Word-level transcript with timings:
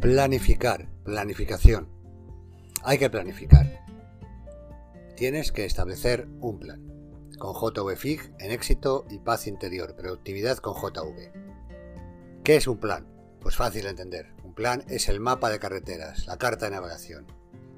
Planificar, 0.00 0.88
planificación. 1.02 1.88
Hay 2.84 2.98
que 2.98 3.10
planificar. 3.10 3.84
Tienes 5.16 5.50
que 5.50 5.64
establecer 5.64 6.28
un 6.40 6.60
plan. 6.60 6.86
Con 7.36 7.52
JVFIG 7.52 8.32
en 8.38 8.52
éxito 8.52 9.06
y 9.10 9.18
paz 9.18 9.48
interior, 9.48 9.96
productividad 9.96 10.58
con 10.58 10.74
JV. 10.74 11.32
¿Qué 12.44 12.54
es 12.54 12.68
un 12.68 12.78
plan? 12.78 13.08
Pues 13.40 13.56
fácil 13.56 13.82
de 13.82 13.90
entender. 13.90 14.32
Un 14.44 14.54
plan 14.54 14.84
es 14.86 15.08
el 15.08 15.18
mapa 15.18 15.50
de 15.50 15.58
carreteras, 15.58 16.28
la 16.28 16.38
carta 16.38 16.66
de 16.66 16.76
navegación. 16.76 17.26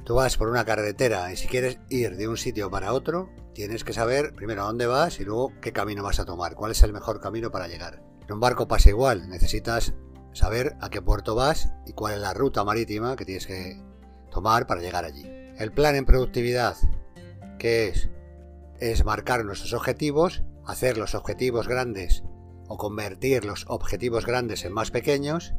Tú 0.05 0.16
vas 0.16 0.37
por 0.37 0.50
una 0.50 0.66
carretera 0.66 1.32
y 1.32 1.38
si 1.38 1.48
quieres 1.48 1.78
ir 1.88 2.18
de 2.18 2.28
un 2.28 2.37
sitio 2.37 2.70
para 2.70 2.92
otro, 2.92 3.30
tienes 3.55 3.82
que 3.82 3.95
saber 3.95 4.34
primero 4.34 4.60
a 4.60 4.66
dónde 4.66 4.87
vas 4.87 5.20
y 5.20 5.24
luego 5.24 5.55
qué 5.62 5.73
camino 5.73 6.02
vas 6.02 6.20
a 6.20 6.27
tomar, 6.27 6.55
cuál 6.55 6.73
es 6.73 6.82
el 6.82 6.92
mejor 6.92 7.18
camino 7.23 7.50
para 7.50 7.66
llegar. 7.66 8.02
En 8.27 8.34
un 8.34 8.41
barco 8.41 8.68
pasa 8.68 8.91
igual, 8.91 9.30
necesitas 9.30 9.95
saber 10.33 10.77
a 10.80 10.91
qué 10.91 11.02
puerto 11.02 11.34
vas 11.34 11.73
y 11.87 11.93
cuál 11.93 12.15
es 12.15 12.20
la 12.20 12.34
ruta 12.34 12.65
marítima 12.65 13.16
que 13.16 13.25
tienes 13.25 13.47
que 13.47 13.80
tomar 14.30 14.66
para 14.66 14.80
llegar 14.80 15.05
allí. 15.05 15.25
El 15.59 15.73
plan 15.73 15.97
en 15.97 16.06
productividad, 16.06 16.77
¿qué 17.59 17.89
es? 17.89 18.09
Es 18.79 19.05
marcar 19.05 19.45
nuestros 19.45 19.73
objetivos, 19.75 20.43
hacer 20.65 20.97
los 20.97 21.15
objetivos 21.15 21.69
grandes 21.69 22.23
o 22.69 22.79
convertir 22.79 23.45
los 23.45 23.66
objetivos 23.69 24.25
grandes 24.25 24.65
en 24.65 24.73
más 24.73 24.91
pequeños, 24.91 25.55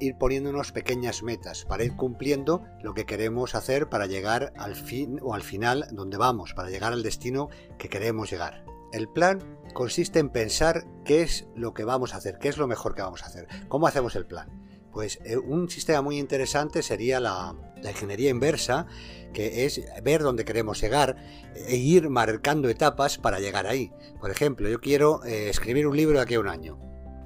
ir 0.00 0.16
poniéndonos 0.16 0.72
pequeñas 0.72 1.22
metas 1.22 1.64
para 1.64 1.84
ir 1.84 1.96
cumpliendo 1.96 2.64
lo 2.82 2.94
que 2.94 3.06
queremos 3.06 3.54
hacer 3.54 3.88
para 3.88 4.06
llegar 4.06 4.52
al 4.56 4.76
fin 4.76 5.18
o 5.22 5.34
al 5.34 5.42
final 5.42 5.86
donde 5.92 6.16
vamos, 6.16 6.54
para 6.54 6.70
llegar 6.70 6.92
al 6.92 7.02
destino 7.02 7.48
que 7.78 7.88
queremos 7.88 8.30
llegar. 8.30 8.64
El 8.94 9.08
plan 9.08 9.58
consiste 9.72 10.20
en 10.20 10.28
pensar 10.28 10.84
qué 11.04 11.22
es 11.22 11.48
lo 11.56 11.74
que 11.74 11.82
vamos 11.82 12.14
a 12.14 12.18
hacer, 12.18 12.38
qué 12.38 12.48
es 12.48 12.58
lo 12.58 12.68
mejor 12.68 12.94
que 12.94 13.02
vamos 13.02 13.24
a 13.24 13.26
hacer, 13.26 13.48
cómo 13.66 13.88
hacemos 13.88 14.14
el 14.14 14.24
plan. 14.24 14.48
Pues 14.92 15.18
eh, 15.24 15.36
un 15.36 15.68
sistema 15.68 16.00
muy 16.00 16.16
interesante 16.16 16.80
sería 16.80 17.18
la, 17.18 17.56
ingeniería 17.82 18.30
inversa, 18.30 18.86
que 19.32 19.66
es 19.66 19.80
ver 20.04 20.22
dónde 20.22 20.44
queremos 20.44 20.80
llegar 20.80 21.16
e 21.56 21.74
ir 21.74 22.08
marcando 22.08 22.68
etapas 22.68 23.18
para 23.18 23.40
llegar 23.40 23.66
ahí. 23.66 23.92
Por 24.20 24.30
ejemplo, 24.30 24.68
yo 24.68 24.80
quiero 24.80 25.24
eh, 25.24 25.48
escribir 25.48 25.88
un 25.88 25.96
libro 25.96 26.18
de 26.18 26.22
aquí 26.22 26.34
a 26.34 26.40
un 26.40 26.48
año. 26.48 26.78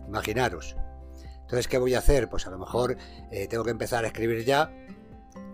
Imaginaros. 0.06 0.74
Entonces, 1.42 1.68
¿qué 1.68 1.76
voy 1.76 1.92
a 1.92 1.98
hacer? 1.98 2.30
Pues 2.30 2.46
a 2.46 2.50
lo 2.50 2.58
mejor 2.58 2.96
eh, 3.30 3.46
tengo 3.46 3.64
que 3.64 3.72
empezar 3.72 4.06
a 4.06 4.06
escribir 4.06 4.42
ya 4.46 4.72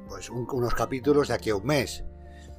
pues 0.06 0.30
unos 0.30 0.74
capítulos 0.76 1.26
de 1.26 1.34
aquí 1.34 1.50
a 1.50 1.56
un 1.56 1.66
mes 1.66 2.04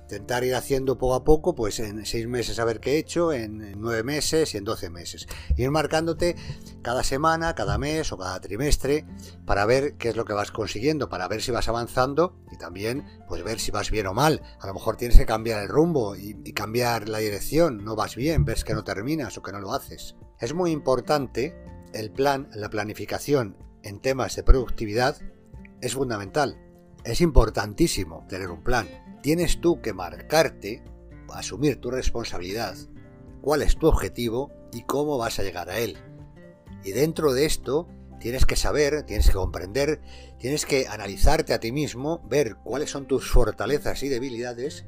intentar 0.06 0.44
ir 0.44 0.54
haciendo 0.54 1.00
poco 1.00 1.16
a 1.16 1.24
poco, 1.24 1.56
pues 1.56 1.80
en 1.80 2.06
seis 2.06 2.28
meses 2.28 2.60
a 2.60 2.66
ver 2.66 2.80
qué 2.80 2.94
he 2.94 2.98
hecho, 3.00 3.34
en 3.34 3.80
nueve 3.82 4.04
meses 4.04 4.54
y 4.54 4.58
en 4.58 4.64
doce 4.64 4.92
meses. 4.92 5.28
Ir 5.58 5.72
marcándote 5.72 6.36
cada 6.84 7.04
semana, 7.04 7.56
cada 7.56 7.80
mes 7.80 8.12
o 8.12 8.18
cada 8.18 8.40
trimestre 8.40 9.06
para 9.46 9.66
ver 9.66 9.98
qué 9.98 10.10
es 10.10 10.16
lo 10.16 10.24
que 10.24 10.34
vas 10.34 10.52
consiguiendo, 10.52 11.10
para 11.10 11.28
ver 11.28 11.42
si 11.42 11.52
vas 11.52 11.68
avanzando 11.68 12.38
y 12.52 12.58
también 12.58 13.04
pues 13.28 13.44
ver 13.44 13.60
si 13.60 13.72
vas 13.72 13.90
bien 13.90 14.06
o 14.06 14.14
mal. 14.14 14.44
A 14.60 14.68
lo 14.68 14.76
mejor 14.76 14.96
tienes 14.96 15.18
que 15.18 15.26
cambiar 15.26 15.64
el 15.64 15.70
rumbo 15.70 16.16
y, 16.16 16.38
y 16.46 16.54
cambiar 16.54 17.10
la 17.10 17.18
dirección, 17.18 17.84
no 17.84 17.96
vas 17.96 18.16
bien, 18.16 18.46
ves 18.46 18.64
que 18.64 18.76
no 18.76 18.84
terminas 18.84 19.38
o 19.40 19.42
que 19.42 19.52
no 19.52 19.60
lo 19.60 19.74
haces. 19.74 20.16
Es 20.40 20.54
muy 20.54 20.70
importante 20.70 21.56
el 21.94 22.12
plan, 22.12 22.48
la 22.54 22.70
planificación 22.70 23.58
en 23.82 24.00
temas 24.02 24.36
de 24.36 24.44
productividad 24.44 25.18
es 25.82 25.96
fundamental. 25.96 26.60
Es 27.06 27.22
importantísimo 27.22 28.26
tener 28.28 28.50
un 28.50 28.64
plan 28.64 28.88
tienes 29.26 29.60
tú 29.60 29.82
que 29.82 29.92
marcarte, 29.92 30.84
asumir 31.34 31.82
tu 31.82 31.90
responsabilidad, 31.90 32.76
cuál 33.42 33.64
es 33.64 33.76
tu 33.76 33.88
objetivo 33.88 34.52
y 34.72 34.84
cómo 34.84 35.18
vas 35.18 35.40
a 35.40 35.42
llegar 35.42 35.68
a 35.68 35.80
él. 35.80 35.98
Y 36.84 36.92
dentro 36.92 37.34
de 37.34 37.46
esto 37.46 37.88
tienes 38.20 38.46
que 38.46 38.56
saber, 38.56 39.02
tienes 39.02 39.26
que 39.26 39.34
comprender, 39.34 40.00
tienes 40.38 40.68
que 40.68 40.88
analizarte 40.88 41.56
a 41.56 41.60
ti 41.60 41.72
mismo, 41.72 42.22
ver 42.30 42.58
cuáles 42.64 42.92
son 42.92 43.08
tus 43.08 43.28
fortalezas 43.28 44.04
y 44.04 44.10
debilidades, 44.10 44.86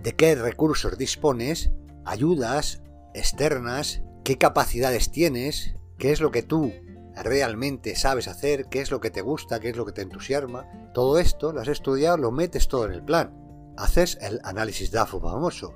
de 0.00 0.12
qué 0.12 0.36
recursos 0.36 0.96
dispones, 0.96 1.72
ayudas 2.04 2.84
externas, 3.14 4.04
qué 4.22 4.38
capacidades 4.38 5.10
tienes, 5.10 5.74
qué 5.98 6.12
es 6.12 6.20
lo 6.20 6.30
que 6.30 6.44
tú 6.44 6.72
realmente 7.14 7.96
sabes 7.96 8.28
hacer, 8.28 8.66
qué 8.66 8.80
es 8.80 8.90
lo 8.90 9.00
que 9.00 9.10
te 9.10 9.22
gusta, 9.22 9.60
qué 9.60 9.70
es 9.70 9.76
lo 9.76 9.86
que 9.86 9.92
te 9.92 10.02
entusiasma. 10.02 10.90
Todo 10.94 11.18
esto 11.18 11.52
lo 11.52 11.60
has 11.60 11.68
estudiado, 11.68 12.16
lo 12.16 12.30
metes 12.30 12.68
todo 12.68 12.86
en 12.86 12.92
el 12.92 13.04
plan 13.04 13.42
haces 13.76 14.18
el 14.20 14.40
análisis 14.44 14.90
DAFO 14.90 15.20
famoso 15.20 15.74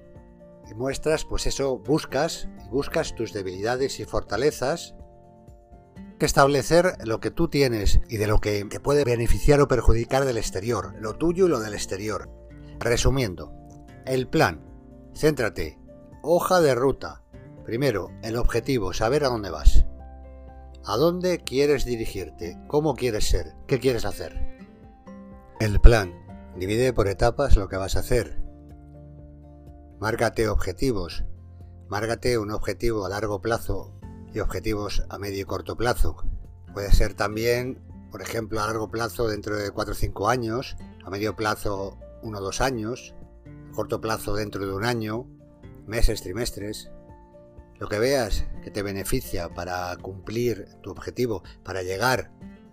y 0.69 0.75
muestras, 0.75 1.25
pues 1.25 1.47
eso, 1.47 1.79
buscas 1.79 2.49
y 2.65 2.69
buscas 2.71 3.15
tus 3.15 3.33
debilidades 3.33 4.01
y 4.01 4.05
fortalezas 4.05 4.95
que 6.19 6.27
establecer 6.27 6.95
lo 7.05 7.21
que 7.21 7.31
tú 7.31 7.49
tienes 7.49 8.01
y 8.09 8.17
de 8.17 8.27
lo 8.27 8.41
que 8.41 8.65
te 8.65 8.81
puede 8.81 9.05
beneficiar 9.05 9.61
o 9.61 9.69
perjudicar 9.69 10.25
del 10.25 10.39
exterior, 10.39 10.95
lo 10.99 11.15
tuyo 11.15 11.47
y 11.47 11.51
lo 11.51 11.61
del 11.61 11.75
exterior. 11.75 12.31
Resumiendo, 12.79 13.53
el 14.07 14.29
plan. 14.29 14.65
Céntrate. 15.15 15.79
Hoja 16.23 16.61
de 16.61 16.75
ruta. 16.75 17.23
Primero, 17.65 18.11
el 18.23 18.37
objetivo, 18.37 18.93
saber 18.93 19.25
a 19.25 19.29
dónde 19.29 19.51
vas. 19.51 19.87
¿A 20.89 20.97
dónde 20.97 21.43
quieres 21.43 21.85
dirigirte? 21.85 22.57
¿Cómo 22.69 22.95
quieres 22.95 23.29
ser? 23.29 23.55
¿Qué 23.67 23.81
quieres 23.81 24.05
hacer? 24.05 24.57
El 25.59 25.81
plan. 25.81 26.15
Divide 26.57 26.93
por 26.93 27.09
etapas 27.09 27.57
lo 27.57 27.69
que 27.69 27.77
vas 27.77 27.97
a 27.97 28.01
hacer. 28.01 28.41
Márgate 29.99 30.49
objetivos. 30.49 31.25
Márgate 31.89 32.39
un 32.39 32.53
objetivo 32.53 33.05
a 33.05 33.09
largo 33.09 33.41
plazo 33.41 33.99
y 34.33 34.39
objetivos 34.39 35.03
a 35.09 35.19
medio 35.19 35.41
y 35.41 35.45
corto 35.45 35.77
plazo. 35.77 36.25
Puede 36.73 36.93
ser 36.93 37.15
también, 37.15 37.83
por 38.13 38.23
ejemplo, 38.23 38.61
a 38.61 38.67
largo 38.67 38.89
plazo 38.89 39.27
dentro 39.27 39.57
de 39.57 39.73
4 39.73 39.91
o 39.91 39.97
5 39.97 40.29
años, 40.29 40.77
a 41.05 41.11
medio 41.11 41.35
plazo 41.35 41.99
1 42.23 42.39
o 42.39 42.41
2 42.41 42.61
años, 42.61 43.13
a 43.45 43.73
corto 43.75 44.01
plazo 44.01 44.37
dentro 44.37 44.65
de 44.65 44.73
un 44.73 44.85
año, 44.85 45.27
meses, 45.85 46.23
trimestres. 46.23 46.93
Lo 47.79 47.89
que 47.89 47.99
veas 47.99 48.47
que 48.63 48.71
te 48.71 48.83
beneficia 48.83 49.49
para 49.49 49.95
cumplir 49.97 50.67
tu 50.83 50.91
objetivo, 50.91 51.43
para 51.63 51.83
llegar 51.83 52.31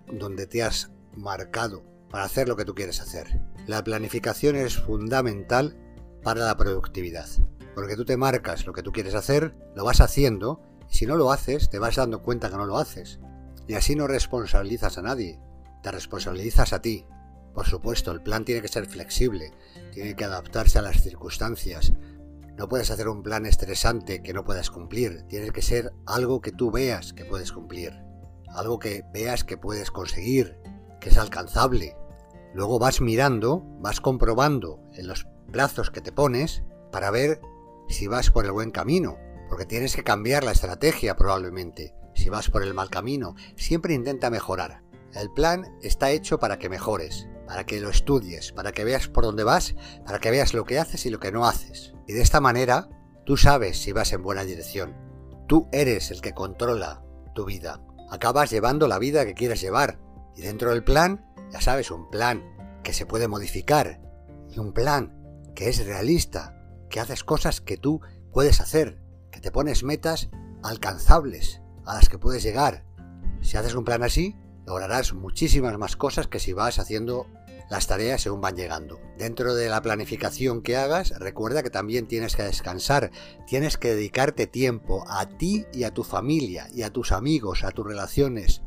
donde 0.07 0.47
te 0.47 0.63
has 0.63 0.91
marcado 1.15 1.93
para 2.13 2.25
hacer 2.25 2.47
lo 2.47 2.55
que 2.55 2.63
tú 2.63 2.75
quieres 2.75 3.01
hacer. 3.01 3.41
La 3.65 3.83
planificación 3.83 4.55
es 4.55 4.77
fundamental 4.77 5.75
para 6.21 6.45
la 6.45 6.55
productividad, 6.55 7.25
porque 7.73 7.95
tú 7.95 8.05
te 8.05 8.17
marcas 8.17 8.67
lo 8.67 8.73
que 8.73 8.83
tú 8.83 8.91
quieres 8.91 9.15
hacer, 9.15 9.55
lo 9.75 9.83
vas 9.83 9.99
haciendo, 9.99 10.61
y 10.91 10.95
si 10.95 11.07
no 11.07 11.17
lo 11.17 11.31
haces, 11.31 11.71
te 11.71 11.79
vas 11.79 11.95
dando 11.95 12.21
cuenta 12.21 12.51
que 12.51 12.57
no 12.57 12.67
lo 12.67 12.77
haces. 12.77 13.19
Y 13.67 13.73
así 13.73 13.95
no 13.95 14.05
responsabilizas 14.05 14.99
a 14.99 15.01
nadie, 15.01 15.39
te 15.81 15.89
responsabilizas 15.89 16.71
a 16.71 16.83
ti. 16.83 17.03
Por 17.55 17.65
supuesto, 17.65 18.11
el 18.11 18.21
plan 18.21 18.45
tiene 18.45 18.61
que 18.61 18.67
ser 18.67 18.85
flexible, 18.85 19.51
tiene 19.91 20.15
que 20.15 20.25
adaptarse 20.25 20.77
a 20.77 20.83
las 20.83 21.01
circunstancias. 21.01 21.93
No 22.57 22.67
puedes 22.67 22.91
hacer 22.91 23.07
un 23.07 23.23
plan 23.23 23.45
estresante 23.45 24.21
que 24.21 24.33
no 24.33 24.43
puedas 24.43 24.69
cumplir, 24.69 25.23
tiene 25.27 25.51
que 25.51 25.61
ser 25.61 25.91
algo 26.05 26.41
que 26.41 26.51
tú 26.51 26.71
veas 26.71 27.13
que 27.13 27.25
puedes 27.25 27.51
cumplir, 27.51 27.93
algo 28.49 28.79
que 28.79 29.03
veas 29.13 29.43
que 29.43 29.57
puedes 29.57 29.91
conseguir, 29.91 30.57
que 30.99 31.09
es 31.09 31.17
alcanzable, 31.17 31.95
Luego 32.53 32.77
vas 32.77 33.01
mirando, 33.01 33.63
vas 33.79 33.99
comprobando 33.99 34.79
en 34.93 35.07
los 35.07 35.25
plazos 35.51 35.89
que 35.89 36.01
te 36.01 36.11
pones 36.11 36.63
para 36.91 37.09
ver 37.09 37.41
si 37.89 38.05
vas 38.05 38.29
por 38.29 38.45
el 38.45 38.51
buen 38.51 38.69
camino, 38.69 39.17
porque 39.49 39.65
tienes 39.65 39.95
que 39.95 40.03
cambiar 40.03 40.43
la 40.43 40.51
estrategia 40.51 41.15
probablemente. 41.15 41.95
Si 42.13 42.29
vas 42.29 42.51
por 42.51 42.61
el 42.61 42.75
mal 42.75 42.91
camino, 42.91 43.35
siempre 43.55 43.95
intenta 43.95 44.29
mejorar. 44.29 44.83
El 45.15 45.31
plan 45.31 45.79
está 45.81 46.11
hecho 46.11 46.39
para 46.39 46.59
que 46.59 46.69
mejores, 46.69 47.27
para 47.47 47.65
que 47.65 47.79
lo 47.79 47.89
estudies, 47.89 48.51
para 48.51 48.71
que 48.71 48.83
veas 48.83 49.07
por 49.07 49.23
dónde 49.23 49.43
vas, 49.43 49.75
para 50.05 50.19
que 50.19 50.31
veas 50.31 50.53
lo 50.53 50.65
que 50.65 50.79
haces 50.79 51.05
y 51.05 51.09
lo 51.09 51.19
que 51.19 51.31
no 51.31 51.45
haces. 51.45 51.93
Y 52.07 52.13
de 52.13 52.21
esta 52.21 52.41
manera, 52.41 52.89
tú 53.25 53.37
sabes 53.37 53.81
si 53.81 53.91
vas 53.91 54.13
en 54.13 54.23
buena 54.23 54.43
dirección. 54.43 54.95
Tú 55.47 55.67
eres 55.71 56.11
el 56.11 56.21
que 56.21 56.33
controla 56.33 57.03
tu 57.35 57.45
vida. 57.45 57.81
Acabas 58.09 58.49
llevando 58.49 58.87
la 58.87 58.99
vida 58.99 59.25
que 59.25 59.33
quieres 59.33 59.61
llevar. 59.61 59.99
Y 60.35 60.41
dentro 60.41 60.71
del 60.71 60.83
plan 60.83 61.25
ya 61.53 61.61
sabes, 61.61 61.91
un 61.91 62.09
plan 62.09 62.43
que 62.83 62.93
se 62.93 63.05
puede 63.05 63.27
modificar 63.27 64.01
y 64.49 64.57
un 64.57 64.73
plan 64.73 65.13
que 65.53 65.69
es 65.69 65.85
realista, 65.85 66.57
que 66.89 66.99
haces 66.99 67.23
cosas 67.23 67.61
que 67.61 67.77
tú 67.77 68.01
puedes 68.31 68.59
hacer, 68.59 68.99
que 69.31 69.39
te 69.39 69.51
pones 69.51 69.83
metas 69.83 70.29
alcanzables 70.63 71.61
a 71.85 71.93
las 71.93 72.09
que 72.09 72.17
puedes 72.17 72.41
llegar. 72.41 72.85
Si 73.41 73.55
haces 73.55 73.75
un 73.75 73.85
plan 73.85 74.01
así, 74.01 74.35
lograrás 74.65 75.13
muchísimas 75.13 75.77
más 75.77 75.95
cosas 75.95 76.27
que 76.27 76.39
si 76.39 76.53
vas 76.53 76.79
haciendo 76.79 77.27
las 77.69 77.87
tareas 77.87 78.21
según 78.21 78.41
van 78.41 78.55
llegando. 78.55 78.99
Dentro 79.17 79.55
de 79.55 79.69
la 79.69 79.81
planificación 79.81 80.61
que 80.61 80.77
hagas, 80.77 81.17
recuerda 81.19 81.63
que 81.63 81.69
también 81.69 82.07
tienes 82.07 82.35
que 82.35 82.43
descansar, 82.43 83.11
tienes 83.47 83.77
que 83.77 83.95
dedicarte 83.95 84.47
tiempo 84.47 85.03
a 85.07 85.25
ti 85.27 85.65
y 85.73 85.83
a 85.83 85.93
tu 85.93 86.03
familia 86.03 86.67
y 86.73 86.83
a 86.83 86.91
tus 86.91 87.11
amigos, 87.11 87.63
a 87.63 87.71
tus 87.71 87.85
relaciones, 87.85 88.61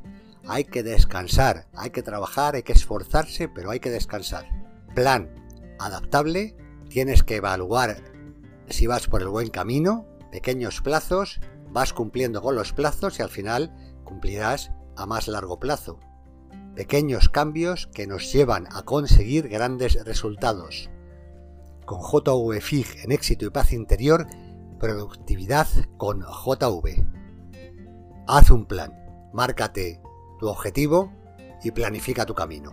hay 0.48 0.64
que 0.64 0.82
descansar, 0.82 1.68
hay 1.74 1.90
que 1.90 2.02
trabajar, 2.02 2.54
hay 2.54 2.62
que 2.62 2.72
esforzarse, 2.72 3.48
pero 3.48 3.70
hay 3.70 3.80
que 3.80 3.90
descansar. 3.90 4.46
Plan 4.94 5.34
adaptable, 5.78 6.56
tienes 6.88 7.22
que 7.22 7.36
evaluar 7.36 8.02
si 8.68 8.86
vas 8.86 9.06
por 9.06 9.22
el 9.22 9.28
buen 9.28 9.48
camino, 9.48 10.06
pequeños 10.32 10.80
plazos, 10.80 11.40
vas 11.70 11.92
cumpliendo 11.92 12.42
con 12.42 12.54
los 12.54 12.72
plazos 12.72 13.18
y 13.18 13.22
al 13.22 13.28
final 13.28 13.72
cumplirás 14.04 14.72
a 14.96 15.06
más 15.06 15.28
largo 15.28 15.58
plazo. 15.58 15.98
pequeños 16.74 17.30
cambios 17.30 17.86
que 17.86 18.06
nos 18.06 18.30
llevan 18.32 18.66
a 18.70 18.82
conseguir 18.82 19.48
grandes 19.48 20.04
resultados. 20.04 20.90
Con 21.86 22.00
JVFIG 22.00 23.04
en 23.04 23.12
éxito 23.12 23.46
y 23.46 23.50
paz 23.50 23.72
interior, 23.72 24.26
productividad 24.78 25.66
con 25.96 26.20
JV. 26.20 27.06
Haz 28.26 28.50
un 28.50 28.66
plan, 28.66 28.92
márcate 29.32 30.02
tu 30.38 30.48
objetivo 30.48 31.12
y 31.62 31.70
planifica 31.70 32.26
tu 32.26 32.34
camino. 32.34 32.72